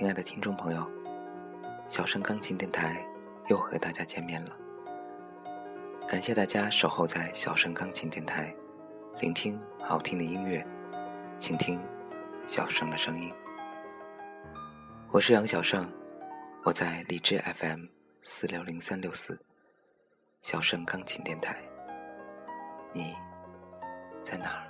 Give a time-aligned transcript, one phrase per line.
[0.00, 0.90] 亲爱的听众朋友，
[1.86, 3.06] 小声钢琴电台
[3.50, 4.56] 又和大家见面了。
[6.08, 8.50] 感谢大家守候在小声钢琴电台，
[9.20, 10.66] 聆听好听的音乐，
[11.38, 11.78] 倾听
[12.46, 13.30] 小声的声音。
[15.10, 15.86] 我是杨小胜，
[16.64, 17.84] 我在荔枝 FM
[18.22, 19.38] 四六零三六四
[20.40, 21.58] 小声钢琴电台。
[22.94, 23.14] 你
[24.24, 24.69] 在哪儿？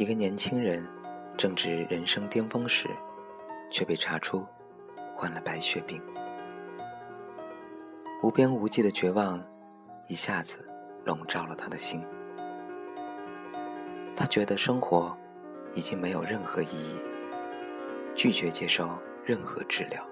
[0.00, 0.82] 一个年轻人
[1.36, 2.88] 正值人生巅峰时，
[3.70, 4.46] 却被查出
[5.14, 6.02] 患了白血病。
[8.22, 9.46] 无边无际的绝望
[10.08, 10.66] 一下子
[11.04, 12.02] 笼罩了他的心。
[14.16, 15.14] 他觉得生活
[15.74, 16.98] 已经没有任何意义，
[18.14, 20.02] 拒绝接受任何治疗。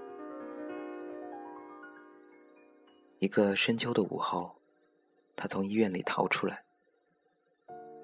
[3.20, 4.54] 一个深秋的午后，
[5.34, 6.62] 他从医院里逃出来，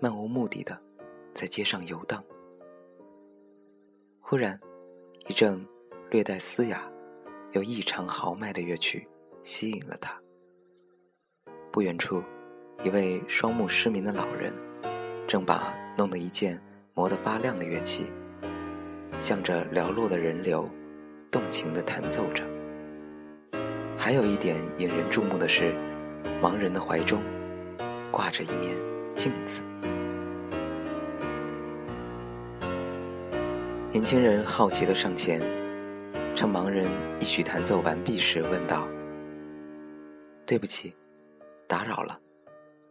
[0.00, 0.80] 漫无目的的。
[1.34, 2.22] 在街上游荡，
[4.20, 4.58] 忽然，
[5.26, 5.66] 一阵
[6.08, 6.88] 略带嘶哑
[7.50, 9.08] 又异常豪迈的乐曲
[9.42, 10.16] 吸引了他。
[11.72, 12.22] 不远处，
[12.84, 14.54] 一位双目失明的老人
[15.26, 16.62] 正把弄得一件
[16.94, 18.06] 磨得发亮的乐器，
[19.18, 20.70] 向着寥落的人流，
[21.32, 22.44] 动情地弹奏着。
[23.98, 25.74] 还有一点引人注目的是，
[26.40, 27.20] 盲人的怀中
[28.12, 28.76] 挂着一面
[29.14, 29.64] 镜子。
[33.94, 35.40] 年轻人好奇的上前，
[36.34, 36.90] 趁盲人
[37.20, 38.88] 一曲弹奏完毕时问道
[40.44, 40.92] ：“对不起，
[41.68, 42.18] 打扰了，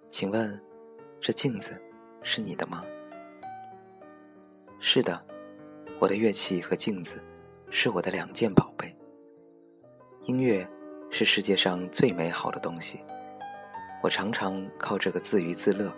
[0.07, 0.57] 请问，
[1.19, 1.71] 这镜子
[2.21, 2.85] 是你的吗
[4.79, 5.21] ？”“是的，
[5.99, 7.21] 我的乐器和镜子
[7.69, 8.95] 是我的两件宝贝。
[10.23, 10.65] 音乐
[11.09, 13.01] 是世界上最美好的东西，
[14.01, 15.93] 我常常靠这个自娱自乐，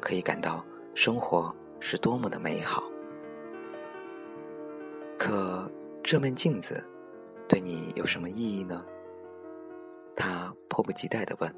[0.00, 2.82] 可以感到生活是多么的美好。”
[5.26, 5.66] 可
[6.02, 6.84] 这面镜子，
[7.48, 8.84] 对你有什么意义呢？
[10.14, 11.50] 他迫不及待地问。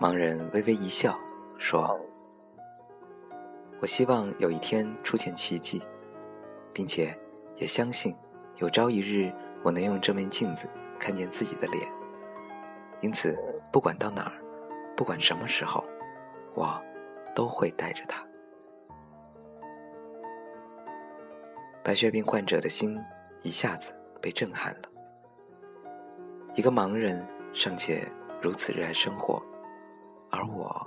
[0.00, 1.18] 盲人微微一笑，
[1.58, 2.00] 说
[3.82, 5.82] ：“我希望有一天出现奇迹，
[6.72, 7.14] 并且
[7.56, 8.16] 也相信
[8.56, 9.30] 有朝一日
[9.62, 10.66] 我能用这面镜子
[10.98, 11.86] 看见自己的脸。
[13.02, 13.38] 因此，
[13.70, 14.32] 不管到哪儿，
[14.96, 15.84] 不管什么时候，
[16.54, 16.82] 我
[17.34, 18.26] 都会带着它。”
[21.82, 23.00] 白血病患者的心
[23.42, 24.82] 一下子被震撼了。
[26.54, 28.06] 一个盲人尚且
[28.42, 29.42] 如此热爱生活，
[30.30, 30.86] 而我……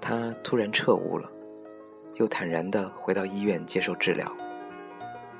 [0.00, 1.28] 他突然彻悟了，
[2.14, 4.30] 又坦然地回到医院接受治疗。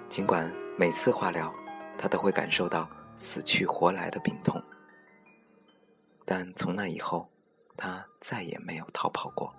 [0.09, 1.53] 尽管每次化疗，
[1.97, 4.61] 他都会感受到死去活来的病痛，
[6.25, 7.29] 但从那以后，
[7.77, 9.55] 他再也没有逃跑过。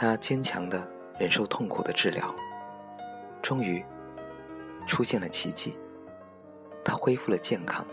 [0.00, 0.88] 他坚强的
[1.18, 2.32] 忍受痛苦的治疗，
[3.42, 3.84] 终于
[4.86, 5.76] 出现了奇迹。
[6.84, 7.84] 他恢复了健康，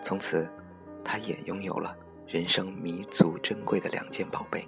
[0.00, 0.48] 从此，
[1.04, 1.94] 他也拥有了
[2.26, 4.66] 人生弥足珍贵的两件宝贝：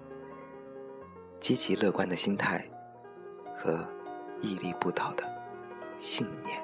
[1.41, 2.63] 积极乐观的心态
[3.57, 3.89] 和
[4.43, 5.25] 屹立不倒的
[5.99, 6.63] 信念。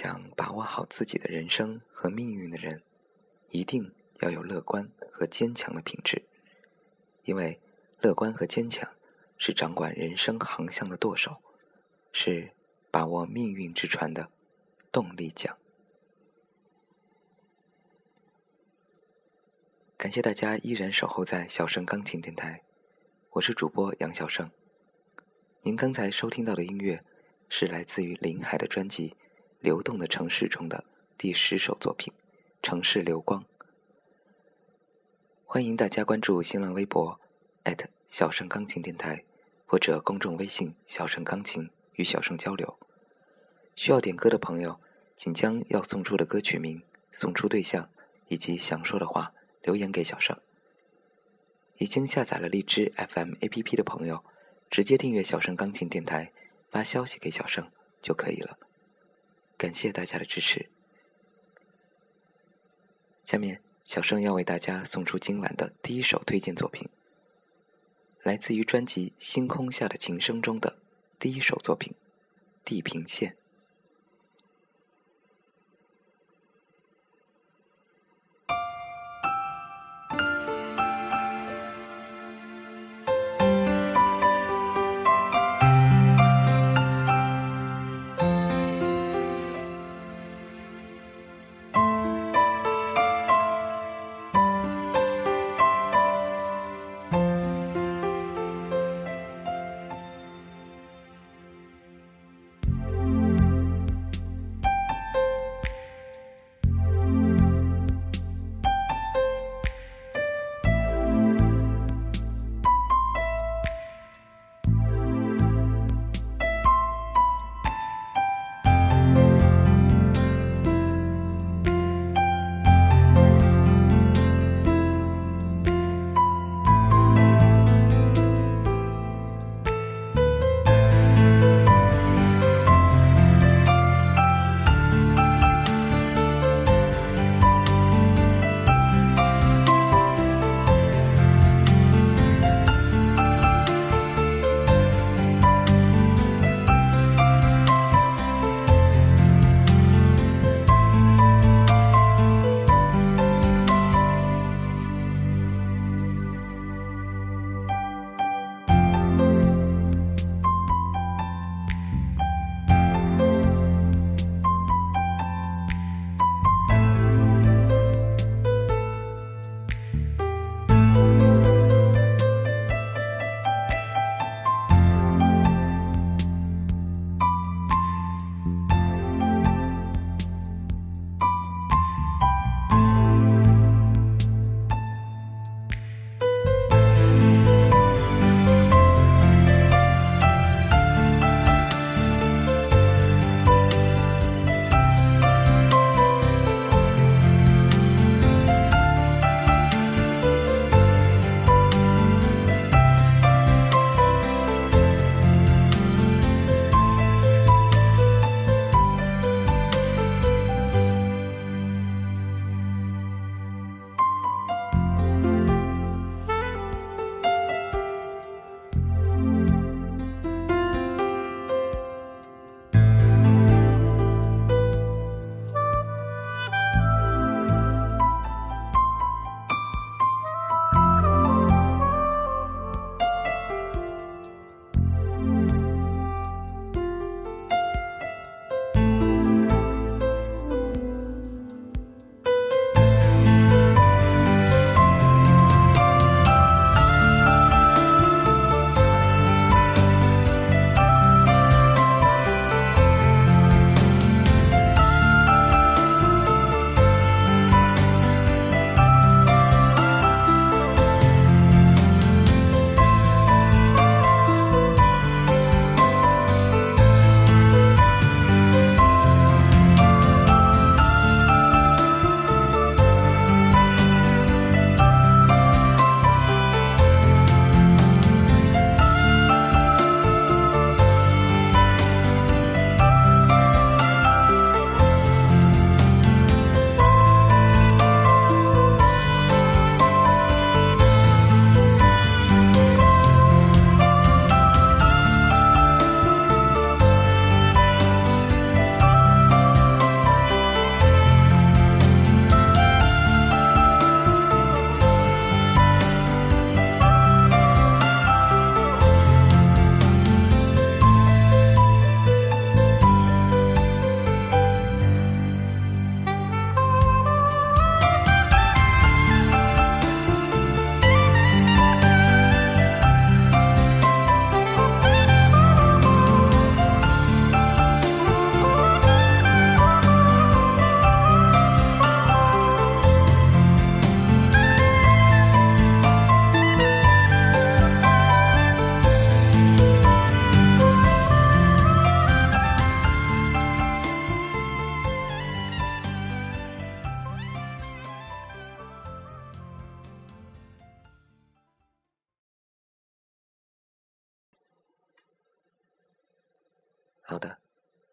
[0.00, 2.84] 想把握好自己的人生和命运的人，
[3.50, 6.22] 一定要有乐观和坚强的品质，
[7.24, 7.60] 因为
[8.00, 8.88] 乐观和坚强
[9.38, 11.38] 是掌管人生航向的舵手，
[12.12, 12.52] 是
[12.92, 14.30] 把握命运之船的
[14.92, 15.58] 动力桨。
[19.96, 22.62] 感谢大家依然守候在小声钢琴电台，
[23.30, 24.48] 我是主播杨小胜。
[25.62, 27.04] 您刚才收听到的音乐
[27.48, 29.16] 是来自于林海的专辑。
[29.60, 30.84] 流动的城市中的
[31.16, 32.12] 第十首作品
[32.62, 33.42] 《城市流光》，
[35.44, 37.18] 欢迎大家关注新浪微博
[38.06, 39.24] 小声钢琴电台，
[39.66, 42.78] 或者公众微信“小盛钢琴”与小盛交流。
[43.74, 44.78] 需要点歌的朋友，
[45.16, 46.80] 请将要送出的歌曲名、
[47.10, 47.90] 送出对象
[48.28, 50.38] 以及想说的话留言给小盛。
[51.78, 54.24] 已经下载了荔枝 FM APP 的朋友，
[54.70, 56.32] 直接订阅小盛钢琴电台，
[56.70, 57.68] 发消息给小盛
[58.00, 58.56] 就可以了。
[59.58, 60.70] 感谢大家的支持。
[63.24, 66.88] 下面，小盛要为大家送出今晚的第一首推荐作品，
[68.22, 70.78] 来自于专辑《星空下的琴声》中的
[71.18, 71.92] 第一首作品
[72.64, 73.32] 《地平线》。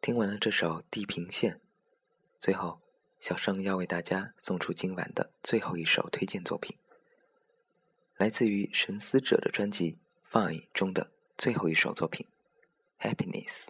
[0.05, 1.55] 听完了这首《地平线》，
[2.37, 2.79] 最后
[3.19, 6.77] 小生要为大家送出今晚的最后一首推荐作品，
[8.15, 9.97] 来自于神思者的专辑
[10.31, 12.27] 《Fine》中的最后一首作品
[13.03, 13.63] 《Happiness》。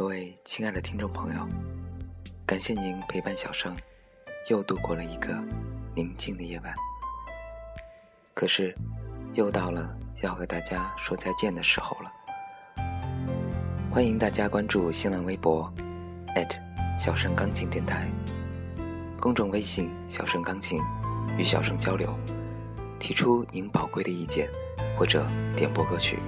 [0.00, 1.46] 各位亲爱的听众朋友，
[2.46, 3.76] 感谢您陪伴小生，
[4.48, 5.36] 又度过了一个
[5.94, 6.74] 宁静的夜晚。
[8.32, 8.74] 可是，
[9.34, 12.10] 又到了要和大家说再见的时候了。
[13.90, 15.70] 欢迎大家关注新浪微博
[16.98, 18.10] 小生钢琴电台，
[19.20, 20.80] 公众微信小盛钢琴，
[21.36, 22.18] 与小生交流，
[22.98, 24.48] 提出您宝贵的意见
[24.96, 26.20] 或者点播歌曲。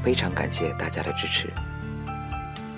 [0.00, 1.52] 非常感谢大家的支持。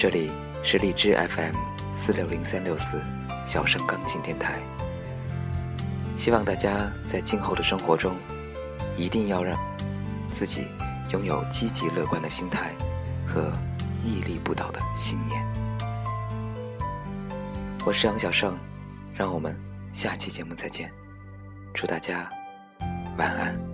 [0.00, 0.30] 这里
[0.62, 1.54] 是荔枝 FM
[1.92, 3.02] 四六零三六四
[3.44, 4.58] 小盛钢琴电台。
[6.16, 8.16] 希望大家在今后的生活中，
[8.96, 9.54] 一定要让
[10.34, 10.68] 自己
[11.10, 12.72] 拥有积极乐观的心态
[13.26, 13.52] 和
[14.02, 15.46] 屹立不倒的信念。
[17.84, 18.58] 我是杨小盛，
[19.14, 19.54] 让我们
[19.92, 20.90] 下期节目再见。
[21.74, 22.26] 祝大家
[23.18, 23.69] 晚安。